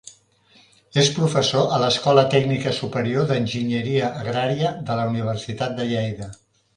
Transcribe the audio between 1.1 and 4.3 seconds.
professor a l'Escola Tècnica Superior d'Enginyeria